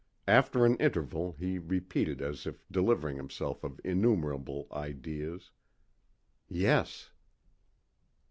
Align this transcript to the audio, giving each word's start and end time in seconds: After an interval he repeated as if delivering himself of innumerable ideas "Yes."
After 0.27 0.65
an 0.65 0.77
interval 0.77 1.33
he 1.37 1.59
repeated 1.59 2.23
as 2.23 2.47
if 2.47 2.65
delivering 2.71 3.17
himself 3.17 3.63
of 3.63 3.79
innumerable 3.83 4.67
ideas 4.71 5.51
"Yes." 6.49 7.11